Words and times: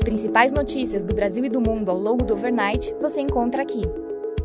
As 0.00 0.04
principais 0.04 0.50
notícias 0.50 1.04
do 1.04 1.12
Brasil 1.12 1.44
e 1.44 1.50
do 1.50 1.60
mundo 1.60 1.90
ao 1.90 1.98
longo 1.98 2.24
do 2.24 2.32
overnight 2.32 2.94
você 3.02 3.20
encontra 3.20 3.60
aqui. 3.60 3.82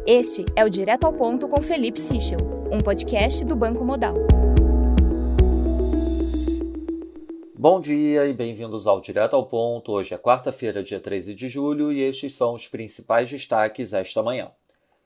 Este 0.06 0.44
é 0.54 0.66
o 0.66 0.70
Direto 0.70 1.06
ao 1.06 1.14
Ponto 1.14 1.48
com 1.48 1.62
Felipe 1.62 1.98
Sichel, 1.98 2.40
um 2.70 2.82
podcast 2.82 3.46
do 3.46 3.56
Banco 3.56 3.86
Modal. 3.86 4.16
Bom 7.58 7.80
dia 7.80 8.28
e 8.28 8.34
bem-vindos 8.34 8.86
ao 8.86 9.00
Direto 9.00 9.38
ao 9.38 9.46
Ponto. 9.46 9.94
Hoje 9.94 10.14
é 10.14 10.18
quarta-feira, 10.18 10.84
dia 10.84 11.00
13 11.00 11.34
de 11.34 11.48
julho, 11.48 11.90
e 11.90 12.02
estes 12.02 12.36
são 12.36 12.54
os 12.54 12.68
principais 12.68 13.32
destaques 13.32 13.94
esta 13.94 14.22
manhã. 14.22 14.52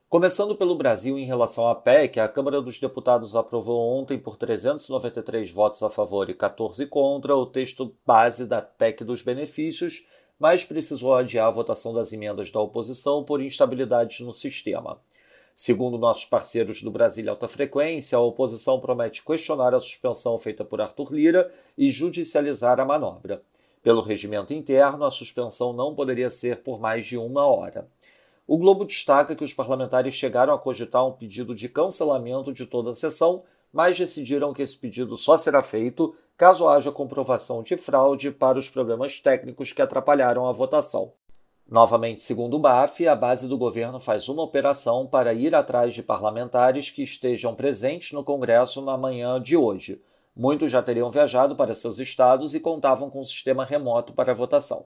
Começando 0.10 0.56
pelo 0.56 0.76
Brasil, 0.76 1.20
em 1.20 1.26
relação 1.26 1.70
à 1.70 1.76
PEC, 1.76 2.20
a 2.20 2.28
Câmara 2.28 2.60
dos 2.60 2.80
Deputados 2.80 3.36
aprovou 3.36 4.00
ontem, 4.00 4.18
por 4.18 4.36
393 4.36 5.52
votos 5.52 5.84
a 5.84 5.92
favor 5.92 6.28
e 6.28 6.34
14 6.34 6.88
contra, 6.88 7.36
o 7.36 7.46
texto 7.46 7.96
base 8.04 8.48
da 8.48 8.64
PEC 8.64 9.04
dos 9.04 9.22
benefícios, 9.22 10.08
mas 10.40 10.64
precisou 10.64 11.14
adiar 11.14 11.48
a 11.48 11.52
votação 11.52 11.94
das 11.94 12.14
emendas 12.14 12.50
da 12.50 12.62
oposição 12.62 13.24
por 13.24 13.42
instabilidades 13.42 14.22
no 14.22 14.34
sistema. 14.34 14.98
Segundo 15.54 15.98
nossos 15.98 16.24
parceiros 16.24 16.82
do 16.82 16.90
Brasil 16.90 17.30
Alta 17.30 17.48
Frequência, 17.48 18.18
a 18.18 18.22
oposição 18.22 18.80
promete 18.80 19.22
questionar 19.22 19.76
a 19.76 19.80
suspensão 19.82 20.40
feita 20.40 20.64
por 20.64 20.80
Arthur 20.80 21.14
Lira 21.14 21.54
e 21.78 21.90
judicializar 21.90 22.80
a 22.80 22.86
manobra. 22.86 23.42
Pelo 23.84 24.02
regimento 24.02 24.54
interno, 24.54 25.04
a 25.04 25.12
suspensão 25.12 25.74
não 25.74 25.94
poderia 25.94 26.30
ser 26.30 26.64
por 26.64 26.80
mais 26.80 27.06
de 27.06 27.18
uma 27.18 27.46
hora. 27.46 27.90
O 28.48 28.58
Globo 28.58 28.86
destaca 28.86 29.36
que 29.36 29.44
os 29.44 29.54
parlamentares 29.54 30.14
chegaram 30.14 30.54
a 30.54 30.58
cogitar 30.58 31.06
um 31.06 31.12
pedido 31.12 31.54
de 31.54 31.68
cancelamento 31.68 32.54
de 32.54 32.66
toda 32.66 32.92
a 32.92 32.96
sessão, 32.96 33.44
mas 33.72 34.00
decidiram 34.00 34.54
que 34.54 34.62
esse 34.62 34.78
pedido 34.78 35.16
só 35.18 35.38
será 35.38 35.62
feito 35.62 36.16
caso 36.40 36.70
haja 36.70 36.90
comprovação 36.90 37.62
de 37.62 37.76
fraude 37.76 38.32
para 38.32 38.58
os 38.58 38.70
problemas 38.70 39.20
técnicos 39.20 39.74
que 39.74 39.82
atrapalharam 39.82 40.48
a 40.48 40.54
votação. 40.54 41.12
Novamente, 41.70 42.24
segundo 42.24 42.56
o 42.56 42.60
BAF, 42.60 43.06
a 43.06 43.14
base 43.14 43.46
do 43.46 43.58
governo 43.58 44.00
faz 44.00 44.30
uma 44.30 44.44
operação 44.44 45.06
para 45.06 45.34
ir 45.34 45.54
atrás 45.54 45.94
de 45.94 46.02
parlamentares 46.02 46.90
que 46.90 47.04
estejam 47.04 47.54
presentes 47.54 48.14
no 48.14 48.24
Congresso 48.24 48.82
na 48.82 48.98
manhã 48.98 49.42
de 49.42 49.58
hoje. 49.58 50.02
Muitos 50.34 50.72
já 50.72 50.82
teriam 50.82 51.12
viajado 51.12 51.58
para 51.58 51.76
seus 51.76 52.00
estados 52.00 52.56
e 52.56 52.62
contavam 52.62 53.10
com 53.10 53.20
um 53.20 53.26
sistema 53.26 53.66
remoto 53.66 54.14
para 54.14 54.32
a 54.32 54.36
votação. 54.36 54.86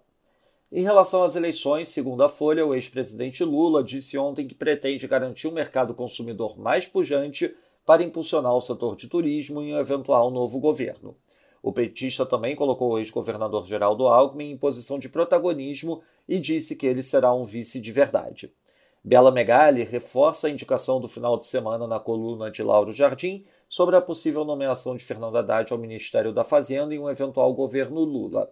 Em 0.72 0.82
relação 0.82 1.24
às 1.24 1.36
eleições, 1.36 1.88
segundo 1.88 2.24
a 2.24 2.30
Folha, 2.30 2.66
o 2.66 2.74
ex-presidente 2.74 3.44
Lula 3.44 3.84
disse 3.84 4.18
ontem 4.18 4.48
que 4.48 4.56
pretende 4.56 5.08
garantir 5.08 5.48
um 5.48 5.52
mercado 5.52 5.94
consumidor 5.94 6.58
mais 6.58 6.88
pujante 6.88 7.56
para 7.86 8.02
impulsionar 8.02 8.56
o 8.56 8.62
setor 8.62 8.96
de 8.96 9.08
turismo 9.08 9.62
em 9.62 9.76
um 9.76 9.80
eventual 9.80 10.32
novo 10.32 10.60
governo. 10.60 11.16
O 11.64 11.72
petista 11.72 12.26
também 12.26 12.58
colocou 12.58 12.92
o 12.92 13.00
ex-governador 13.00 13.66
Geraldo 13.66 14.06
Alckmin 14.06 14.52
em 14.52 14.58
posição 14.58 15.00
de 15.00 15.08
protagonismo 15.08 16.02
e 16.28 16.38
disse 16.38 16.76
que 16.76 16.86
ele 16.86 17.02
será 17.02 17.34
um 17.34 17.46
vice 17.46 17.80
de 17.80 17.90
verdade. 17.90 18.54
Bela 19.02 19.32
Megali 19.32 19.84
reforça 19.84 20.48
a 20.48 20.50
indicação 20.50 21.00
do 21.00 21.08
final 21.08 21.38
de 21.38 21.46
semana 21.46 21.88
na 21.88 22.02
coluna 22.02 22.52
de 22.52 22.62
Lauro 22.62 22.92
Jardim 22.92 23.46
sobre 23.70 23.96
a 23.96 24.02
possível 24.02 24.44
nomeação 24.44 24.98
de 24.98 25.06
Fernando 25.06 25.38
Haddad 25.38 25.72
ao 25.72 25.80
Ministério 25.80 26.34
da 26.34 26.44
Fazenda 26.44 26.94
em 26.94 27.00
um 27.00 27.10
eventual 27.10 27.54
governo 27.54 28.02
Lula. 28.02 28.52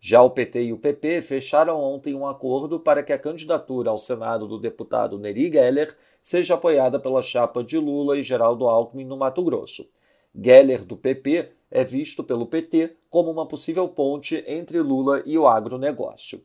Já 0.00 0.22
o 0.22 0.30
PT 0.30 0.62
e 0.62 0.72
o 0.72 0.78
PP 0.78 1.22
fecharam 1.22 1.80
ontem 1.80 2.14
um 2.14 2.26
acordo 2.26 2.78
para 2.78 3.02
que 3.02 3.12
a 3.12 3.18
candidatura 3.18 3.90
ao 3.90 3.98
Senado 3.98 4.46
do 4.46 4.60
deputado 4.60 5.18
Neri 5.18 5.50
Geller 5.50 5.96
seja 6.22 6.54
apoiada 6.54 7.00
pela 7.00 7.20
chapa 7.20 7.64
de 7.64 7.78
Lula 7.78 8.16
e 8.16 8.22
Geraldo 8.22 8.68
Alckmin 8.68 9.04
no 9.04 9.16
Mato 9.16 9.42
Grosso. 9.42 9.88
Geller, 10.36 10.84
do 10.84 10.96
PP, 10.96 11.50
é 11.70 11.84
visto 11.84 12.24
pelo 12.24 12.46
PT 12.46 12.96
como 13.08 13.30
uma 13.30 13.46
possível 13.46 13.88
ponte 13.88 14.42
entre 14.46 14.80
Lula 14.80 15.22
e 15.24 15.38
o 15.38 15.46
agronegócio. 15.46 16.42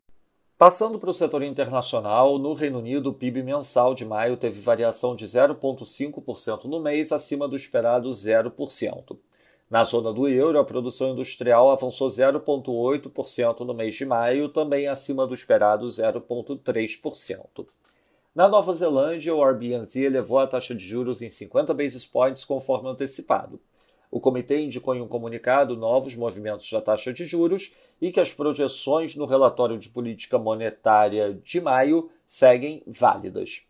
Passando 0.60 1.00
para 1.00 1.10
o 1.10 1.14
setor 1.14 1.42
internacional, 1.42 2.38
no 2.38 2.54
Reino 2.54 2.80
Unido, 2.80 3.10
o 3.10 3.14
PIB 3.14 3.42
mensal 3.42 3.96
de 3.96 4.06
maio 4.06 4.38
teve 4.38 4.60
variação 4.60 5.16
de 5.16 5.26
0,5% 5.26 6.66
no 6.66 6.80
mês, 6.80 7.12
acima 7.12 7.48
do 7.48 7.56
esperado 7.56 8.10
0%. 8.10 9.18
Na 9.70 9.84
zona 9.84 10.12
do 10.12 10.28
euro, 10.28 10.60
a 10.60 10.66
produção 10.66 11.12
industrial 11.12 11.72
avançou 11.72 12.08
0,8% 12.10 13.60
no 13.62 13.74
mês 13.74 13.96
de 13.96 14.06
maio, 14.06 14.50
também 14.50 14.88
acima 14.88 15.26
do 15.26 15.34
esperado 15.34 15.86
0,3%. 15.86 17.66
Na 18.36 18.48
Nova 18.48 18.74
Zelândia, 18.74 19.34
o 19.34 19.44
RBNZ 19.44 19.96
elevou 19.96 20.40
a 20.40 20.48
taxa 20.48 20.76
de 20.76 20.86
juros 20.86 21.22
em 21.22 21.30
50 21.30 21.74
basis 21.74 22.06
points 22.06 22.44
conforme 22.44 22.90
antecipado. 22.90 23.60
O 24.12 24.20
comitê 24.20 24.60
indicou 24.62 24.96
em 24.96 25.02
um 25.02 25.08
comunicado 25.08 25.78
novos 25.78 26.16
movimentos 26.16 26.70
da 26.72 26.82
taxa 26.82 27.14
de 27.14 27.26
juros 27.26 27.76
e 28.02 28.12
que 28.12 28.20
as 28.20 28.34
projeções 28.34 29.16
no 29.16 29.26
relatório 29.26 29.78
de 29.78 29.90
política 29.90 30.40
monetária 30.40 31.40
de 31.44 31.62
maio 31.62 32.10
seguem 32.26 32.82
válidas. 32.88 33.64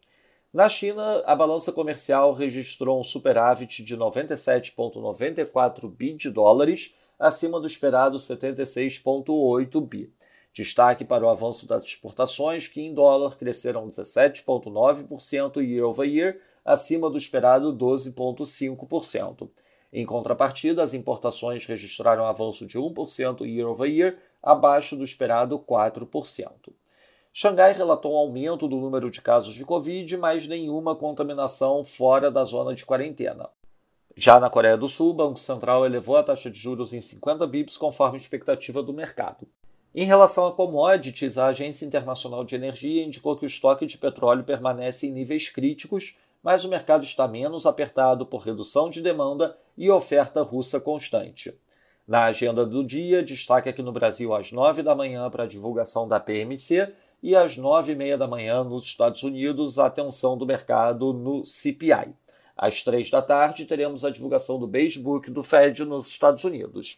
Na 0.52 0.68
China, 0.68 1.22
a 1.26 1.36
balança 1.36 1.72
comercial 1.72 2.34
registrou 2.34 3.00
um 3.00 3.04
superávit 3.04 3.84
de 3.84 3.96
97,94 3.96 5.88
bi 5.88 6.14
de 6.14 6.32
dólares, 6.32 6.96
acima 7.20 7.60
do 7.60 7.68
esperado 7.68 8.18
76,8 8.18 9.88
bi. 9.88 10.12
Destaque 10.52 11.06
para 11.06 11.24
o 11.24 11.30
avanço 11.30 11.68
das 11.68 11.84
exportações, 11.84 12.68
que 12.68 12.82
em 12.82 12.94
dólar 12.94 13.38
cresceram 13.38 13.88
17,9% 13.90 15.58
year 15.62 15.86
over 15.86 16.10
year, 16.10 16.40
acima 16.66 17.10
do 17.10 17.18
esperado 17.18 17.72
12,5%. 17.72 19.48
Em 19.92 20.06
contrapartida, 20.06 20.84
as 20.84 20.94
importações 20.94 21.66
registraram 21.66 22.24
um 22.24 22.28
avanço 22.28 22.66
de 22.66 22.78
1% 22.78 23.46
year 23.46 23.68
over 23.68 23.90
year, 23.90 24.18
abaixo 24.42 24.96
do 24.96 25.04
esperado 25.04 25.58
4%. 25.58 26.50
Xangai 27.34 27.74
relatou 27.74 28.14
um 28.14 28.18
aumento 28.18 28.68
do 28.68 28.78
número 28.78 29.10
de 29.10 29.22
casos 29.22 29.54
de 29.54 29.66
Covid, 29.66 30.18
mas 30.18 30.48
nenhuma 30.48 30.96
contaminação 30.96 31.84
fora 31.84 32.30
da 32.30 32.44
zona 32.44 32.74
de 32.76 32.86
quarentena. 32.86 33.50
Já 34.16 34.40
na 34.40 34.50
Coreia 34.50 34.78
do 34.78 34.90
Sul, 34.90 35.12
o 35.12 35.14
Banco 35.14 35.40
Central 35.40 35.86
elevou 35.86 36.18
a 36.18 36.24
taxa 36.24 36.52
de 36.52 36.60
juros 36.60 36.94
em 36.94 37.02
50 37.02 37.48
bips 37.48 37.78
conforme 37.78 38.18
a 38.18 38.22
expectativa 38.22 38.84
do 38.84 38.92
mercado. 38.92 39.48
Em 39.96 40.06
relação 40.06 40.46
a 40.46 40.52
commodities, 40.52 41.38
a 41.38 41.48
Agência 41.48 41.86
Internacional 41.86 42.44
de 42.44 42.56
Energia 42.56 43.04
indicou 43.04 43.36
que 43.38 43.46
o 43.46 43.48
estoque 43.48 43.86
de 43.86 43.98
petróleo 43.98 44.44
permanece 44.44 45.08
em 45.08 45.12
níveis 45.12 45.50
críticos, 45.50 46.16
mas 46.44 46.64
o 46.64 46.70
mercado 46.70 47.04
está 47.04 47.28
menos 47.28 47.66
apertado 47.66 48.26
por 48.26 48.42
redução 48.42 48.90
de 48.90 49.02
demanda 49.02 49.58
e 49.78 49.90
oferta 49.90 50.42
russa 50.42 50.80
constante. 50.80 51.54
Na 52.08 52.26
agenda 52.26 52.66
do 52.66 52.84
dia, 52.84 53.22
destaque 53.22 53.70
aqui 53.70 53.82
no 53.82 53.92
Brasil 53.92 54.34
às 54.34 54.52
9 54.52 54.82
da 54.82 54.96
manhã 54.96 55.30
para 55.30 55.44
a 55.44 55.48
divulgação 55.48 56.08
da 56.08 56.20
PMC 56.20 56.92
e 57.22 57.36
às 57.36 57.58
9 57.58 57.92
e 57.92 57.96
meia 57.96 58.18
da 58.18 58.28
manhã 58.28 58.64
nos 58.64 58.86
Estados 58.86 59.22
Unidos 59.22 59.78
a 59.78 59.86
atenção 59.86 60.38
do 60.38 60.46
mercado 60.46 61.14
no 61.14 61.46
CPI. 61.46 62.14
Às 62.58 62.84
3 62.84 63.10
da 63.10 63.22
tarde 63.22 63.66
teremos 63.66 64.04
a 64.04 64.10
divulgação 64.10 64.60
do 64.60 64.68
Base 64.68 64.98
Book 64.98 65.30
do 65.30 65.44
Fed 65.44 65.86
nos 65.86 66.08
Estados 66.08 66.44
Unidos. 66.44 66.98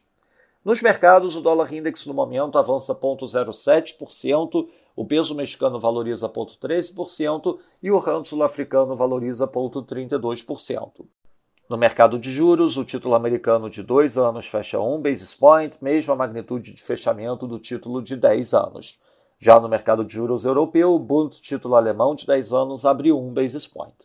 Nos 0.63 0.81
mercados, 0.81 1.35
o 1.35 1.41
dólar 1.41 1.73
index 1.73 2.06
no 2.06 2.13
momento 2.13 2.58
avança 2.58 2.94
0,07%, 2.94 4.68
o 4.96 5.06
peso 5.06 5.34
mexicano 5.35 5.79
valoriza 5.79 6.29
0,13% 6.29 7.57
e 7.81 7.91
o 7.91 7.97
rand 7.97 8.24
sul-africano 8.25 8.96
valoriza 8.96 9.47
0,32%. 9.47 11.06
No 11.69 11.78
mercado 11.78 12.19
de 12.19 12.31
juros, 12.31 12.75
o 12.75 12.84
título 12.84 13.16
americano 13.16 13.69
de 13.69 13.81
2 13.81 14.18
anos 14.18 14.46
fecha 14.46 14.79
1 14.79 15.02
basis 15.02 15.34
point, 15.34 15.78
mesma 15.81 16.16
magnitude 16.16 16.74
de 16.74 16.84
fechamento 16.84 17.47
do 17.47 17.57
título 17.57 18.02
de 18.02 18.18
10 18.18 18.53
anos. 18.53 19.00
Já 19.40 19.59
no 19.59 19.69
mercado 19.69 20.03
de 20.03 20.13
juros 20.13 20.44
europeu, 20.44 20.94
o 20.94 21.00
Bund 21.00 21.40
título 21.40 21.75
alemão 21.75 22.13
de 22.13 22.28
10 22.28 22.53
anos 22.53 22.85
abre 22.85 23.12
1 23.12 23.34
basis 23.34 23.66
point. 23.68 23.96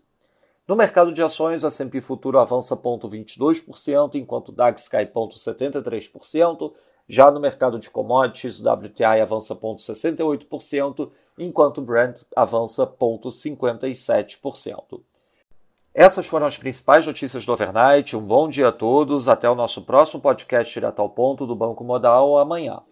No 0.66 0.74
mercado 0.74 1.12
de 1.12 1.22
ações, 1.22 1.62
o 1.62 1.66
S&P 1.66 2.00
Futuro 2.00 2.38
avança 2.38 2.76
0,22%, 2.76 4.14
enquanto 4.14 4.48
o 4.48 4.52
DAX 4.52 4.88
cai 4.88 5.06
0,73%. 5.06 6.72
Já 7.08 7.30
no 7.30 7.38
mercado 7.38 7.78
de 7.78 7.88
commodities, 7.88 8.58
o 8.58 8.68
WTI 8.68 9.20
avança 9.20 9.54
0,68%, 9.54 11.08
enquanto 11.38 11.78
o 11.78 11.82
Brent 11.82 12.22
avança 12.34 12.84
0,57%. 12.86 15.00
Essas 15.94 16.26
foram 16.26 16.46
as 16.46 16.58
principais 16.58 17.06
notícias 17.06 17.46
do 17.46 17.52
overnight. 17.52 18.16
Um 18.16 18.20
bom 18.20 18.50
dia 18.50 18.68
a 18.68 18.72
todos. 18.72 19.30
Até 19.30 19.48
o 19.48 19.54
nosso 19.54 19.80
próximo 19.82 20.20
podcast 20.20 20.74
direto 20.74 21.00
ao 21.00 21.08
ponto 21.08 21.46
do 21.46 21.56
Banco 21.56 21.82
Modal 21.82 22.38
amanhã. 22.38 22.82